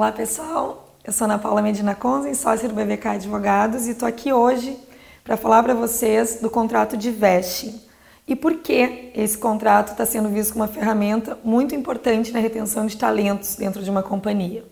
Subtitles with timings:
[0.00, 4.32] Olá pessoal, eu sou Ana Paula Medina Conzen, sócia do BVK Advogados e estou aqui
[4.32, 4.78] hoje
[5.22, 7.78] para falar para vocês do contrato de vesting
[8.26, 12.86] e por que esse contrato está sendo visto como uma ferramenta muito importante na retenção
[12.86, 14.64] de talentos dentro de uma companhia.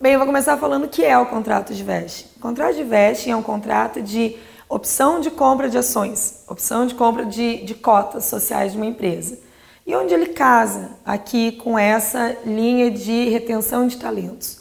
[0.00, 2.28] Bem, eu vou começar falando o que é o contrato de vesting.
[2.36, 4.36] O contrato de vesting é um contrato de
[4.68, 9.36] opção de compra de ações, opção de compra de, de cotas sociais de uma empresa.
[9.86, 14.60] E onde ele casa aqui com essa linha de retenção de talentos.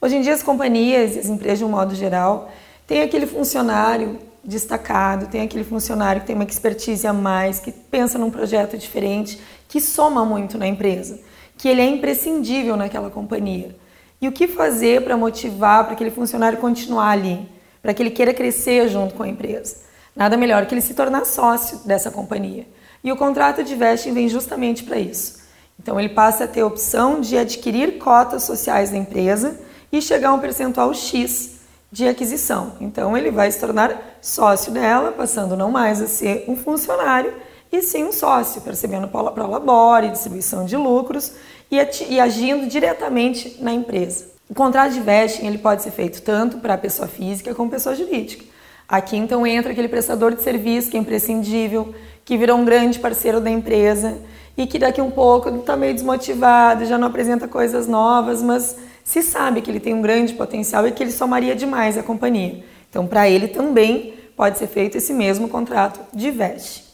[0.00, 2.50] Hoje em dia as companhias e as empresas de um modo geral
[2.84, 8.18] têm aquele funcionário destacado, tem aquele funcionário que tem uma expertise a mais, que pensa
[8.18, 11.20] num projeto diferente, que soma muito na empresa,
[11.56, 13.76] que ele é imprescindível naquela companhia.
[14.20, 17.48] E o que fazer para motivar para aquele funcionário continuar ali,
[17.80, 19.76] para que ele queira crescer junto com a empresa?
[20.14, 22.66] Nada melhor que ele se tornar sócio dessa companhia.
[23.06, 25.38] E o contrato de vesting vem justamente para isso.
[25.80, 29.60] Então ele passa a ter a opção de adquirir cotas sociais da empresa
[29.92, 31.60] e chegar a um percentual X
[31.92, 32.72] de aquisição.
[32.80, 37.32] Então ele vai se tornar sócio dela, passando não mais a ser um funcionário,
[37.70, 41.30] e sim um sócio, percebendo para labore, distribuição de lucros
[41.70, 41.76] e,
[42.08, 44.26] e agindo diretamente na empresa.
[44.50, 48.44] O contrato de vesting ele pode ser feito tanto para pessoa física como pessoa jurídica.
[48.88, 51.94] Aqui então entra aquele prestador de serviço que é imprescindível,
[52.26, 54.18] que virou um grande parceiro da empresa
[54.56, 59.22] e que daqui um pouco está meio desmotivado, já não apresenta coisas novas, mas se
[59.22, 62.64] sabe que ele tem um grande potencial e que ele somaria demais à companhia.
[62.90, 66.84] Então, para ele também pode ser feito esse mesmo contrato de veste.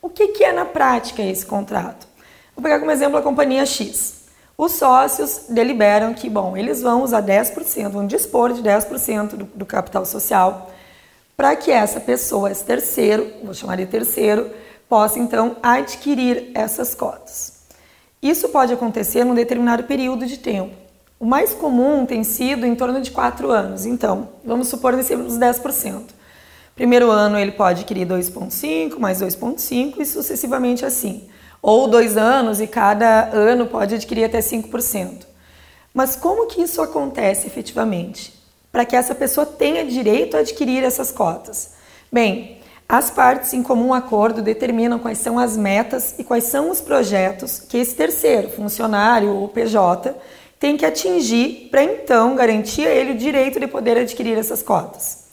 [0.00, 2.08] O que, que é na prática esse contrato?
[2.56, 4.24] Vou pegar como exemplo a companhia X.
[4.56, 9.66] Os sócios deliberam que, bom, eles vão usar 10%, vão dispor de 10% do, do
[9.66, 10.70] capital social
[11.38, 14.50] para que essa pessoa, esse terceiro, vou chamar de terceiro,
[14.88, 17.60] possa então adquirir essas cotas.
[18.20, 20.74] Isso pode acontecer num determinado período de tempo.
[21.16, 23.86] O mais comum tem sido em torno de 4 anos.
[23.86, 26.06] Então, vamos supor nesse uns 10%.
[26.74, 31.28] Primeiro ano ele pode adquirir 2,5 mais 2,5 e sucessivamente assim.
[31.62, 35.24] Ou dois anos e cada ano pode adquirir até 5%.
[35.94, 38.37] Mas como que isso acontece efetivamente?
[38.70, 41.72] Para que essa pessoa tenha direito a adquirir essas cotas?
[42.12, 42.58] Bem,
[42.88, 47.58] as partes, em comum acordo, determinam quais são as metas e quais são os projetos
[47.58, 50.14] que esse terceiro, funcionário ou PJ,
[50.58, 55.28] tem que atingir para então garantir a ele o direito de poder adquirir essas cotas.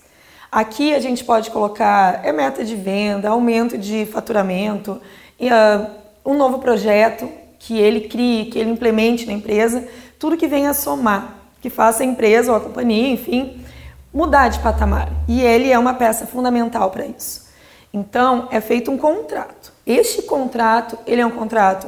[0.52, 5.02] Aqui a gente pode colocar é meta de venda, aumento de faturamento,
[5.40, 5.92] uh,
[6.26, 9.88] um novo projeto que ele crie, que ele implemente na empresa,
[10.20, 13.60] tudo que venha a somar, que faça a empresa ou a companhia, enfim,
[14.14, 15.12] mudar de patamar.
[15.28, 17.48] E ele é uma peça fundamental para isso.
[17.92, 19.74] Então, é feito um contrato.
[19.84, 21.88] Este contrato, ele é um contrato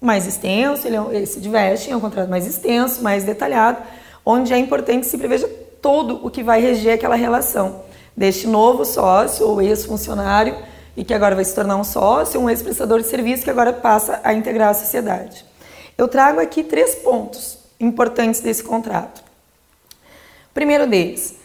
[0.00, 3.78] mais extenso, ele, é, ele se diveste, é um contrato mais extenso, mais detalhado,
[4.24, 5.48] onde é importante que se preveja
[5.82, 7.80] todo o que vai reger aquela relação
[8.16, 10.54] deste novo sócio ou ex-funcionário
[10.96, 14.20] e que agora vai se tornar um sócio, um ex-prestador de serviço que agora passa
[14.22, 15.44] a integrar a sociedade.
[15.98, 19.22] Eu trago aqui três pontos importantes desse contrato.
[20.52, 21.36] Primeiro deles,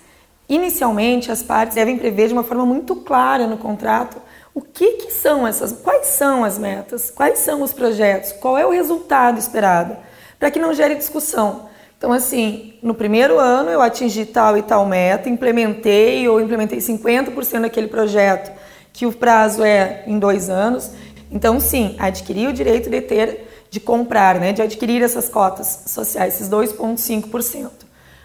[0.52, 4.18] Inicialmente, as partes devem prever de uma forma muito clara no contrato
[4.54, 8.66] o que, que são essas, quais são as metas, quais são os projetos, qual é
[8.66, 9.96] o resultado esperado,
[10.38, 11.70] para que não gere discussão.
[11.98, 17.62] Então, assim, no primeiro ano eu atingi tal e tal meta, implementei ou implementei 50%
[17.62, 18.52] daquele projeto,
[18.92, 20.92] que o prazo é em dois anos.
[21.32, 26.36] Então, sim, adquiri o direito de ter, de comprar, né, de adquirir essas cotas sociais,
[26.36, 27.72] esses 2,5%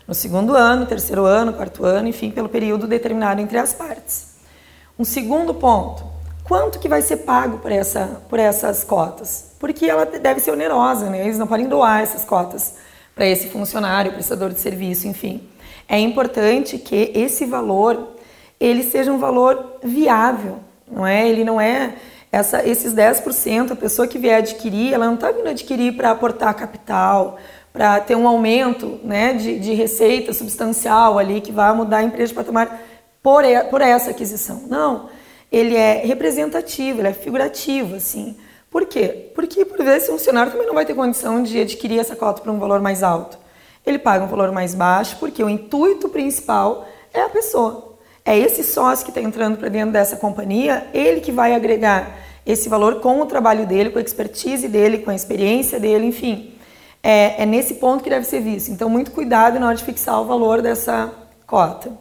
[0.07, 4.37] no segundo ano, terceiro ano, quarto ano, enfim, pelo período determinado entre as partes.
[4.99, 6.05] Um segundo ponto,
[6.45, 9.53] quanto que vai ser pago por, essa, por essas cotas?
[9.59, 11.25] Porque ela deve ser onerosa, né?
[11.25, 12.75] eles não podem doar essas cotas
[13.15, 15.43] para esse funcionário, prestador de serviço, enfim.
[15.89, 18.15] É importante que esse valor
[18.61, 21.28] ele seja um valor viável, não é?
[21.28, 21.95] Ele não é
[22.31, 26.55] essa, esses 10%, a pessoa que vier adquirir, ela não está vindo adquirir para aportar
[26.55, 27.39] capital,
[27.73, 32.28] para ter um aumento né, de, de, receita substancial ali que vai mudar a empresa
[32.28, 32.81] de patamar
[33.23, 34.63] por, por essa aquisição.
[34.69, 35.09] Não,
[35.51, 38.37] ele é representativo, ele é figurativo, assim.
[38.71, 39.31] Por quê?
[39.34, 42.51] Porque, por vezes, o funcionário também não vai ter condição de adquirir essa cota por
[42.51, 43.39] um valor mais alto.
[43.84, 47.96] Ele paga um valor mais baixo porque o intuito principal é a pessoa.
[48.27, 52.69] É esse sócio que está entrando para dentro dessa companhia, ele que vai agregar esse
[52.69, 56.57] valor com o trabalho dele, com a expertise dele, com a experiência dele, enfim
[57.07, 58.73] é, é nesse ponto que deve ser visto.
[58.73, 61.13] Então, muito cuidado na hora de fixar o valor dessa
[61.47, 61.93] cota.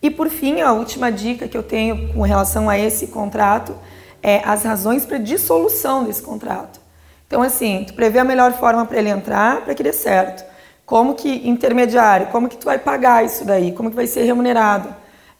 [0.00, 3.76] E por fim, a última dica que eu tenho com relação a esse contrato
[4.22, 6.80] é as razões para dissolução desse contrato.
[7.26, 10.42] Então, assim, tu prevê a melhor forma para ele entrar para que dê certo.
[10.86, 14.88] como que intermediário, como que tu vai pagar isso daí, como que vai ser remunerado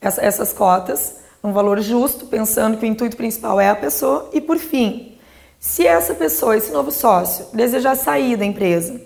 [0.00, 4.40] essa, essas cotas, um valor justo, pensando que o intuito principal é a pessoa e
[4.40, 5.16] por fim,
[5.58, 9.00] se essa pessoa, esse novo sócio, desejar sair da empresa,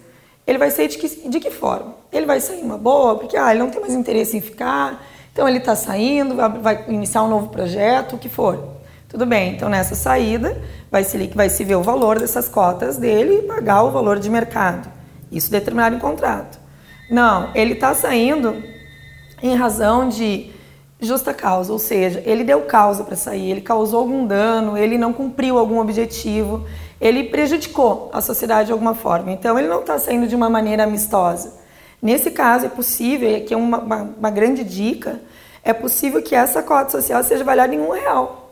[0.46, 1.94] ele vai sair de que, de que forma?
[2.12, 5.48] Ele vai sair uma boa, porque ah, ele não tem mais interesse em ficar, então
[5.48, 8.80] ele está saindo, vai, vai, iniciar um novo projeto, o que for.
[9.08, 10.60] Tudo bem, então nessa saída
[10.90, 14.28] vai se, vai se ver o valor dessas cotas dele e pagar o valor de
[14.28, 14.90] mercado.
[15.30, 16.58] Isso determinado em contrato.
[17.10, 18.62] Não, ele está saindo
[19.42, 20.52] em razão de
[21.00, 25.12] justa causa, ou seja, ele deu causa para sair, ele causou algum dano, ele não
[25.12, 26.66] cumpriu algum objetivo,
[27.00, 29.32] ele prejudicou a sociedade de alguma forma.
[29.32, 31.54] Então ele não está saindo de uma maneira amistosa.
[32.02, 35.20] Nesse caso é possível, e aqui é uma, uma, uma, grande dica,
[35.64, 38.50] é possível que essa cota social seja avaliada em um real,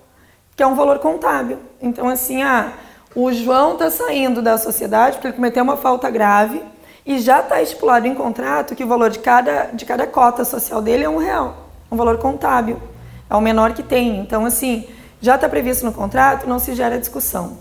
[0.57, 1.59] que é um valor contábil.
[1.81, 2.73] Então assim, ah,
[3.15, 6.63] o João está saindo da sociedade porque ele cometeu uma falta grave
[7.05, 10.81] e já está estipulado em contrato que o valor de cada, de cada cota social
[10.81, 12.81] dele é um real um valor contábil,
[13.29, 14.19] é o menor que tem.
[14.21, 14.87] Então, assim,
[15.21, 17.59] já está previsto no contrato, não se gera discussão.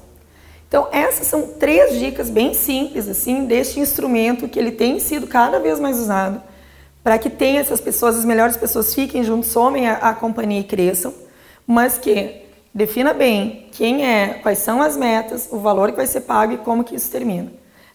[0.68, 5.60] Então, essas são três dicas bem simples, assim, deste instrumento que ele tem sido cada
[5.60, 6.42] vez mais usado
[7.08, 10.64] para que tenha essas pessoas, as melhores pessoas fiquem juntos, somem a, a companhia e
[10.66, 11.14] cresçam,
[11.66, 12.42] mas que
[12.74, 16.58] defina bem quem é, quais são as metas, o valor que vai ser pago e
[16.58, 17.50] como que isso termina.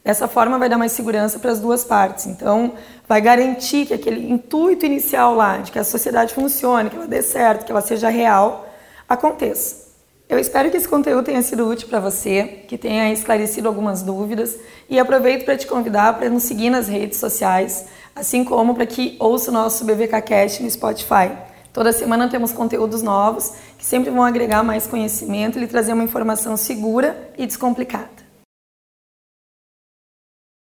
[0.04, 2.26] Dessa forma, vai dar mais segurança para as duas partes.
[2.26, 2.74] Então,
[3.08, 7.22] vai garantir que aquele intuito inicial lá, de que a sociedade funcione, que ela dê
[7.22, 8.66] certo, que ela seja real,
[9.08, 9.82] aconteça.
[10.28, 14.56] Eu espero que esse conteúdo tenha sido útil para você, que tenha esclarecido algumas dúvidas
[14.88, 17.84] e aproveito para te convidar para nos seguir nas redes sociais,
[18.16, 21.30] assim como para que ouça o nosso BVKcast no Spotify.
[21.72, 26.04] Toda semana temos conteúdos novos que sempre vão agregar mais conhecimento e lhe trazer uma
[26.04, 28.21] informação segura e descomplicada.